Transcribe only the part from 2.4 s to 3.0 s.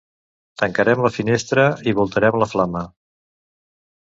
la flama.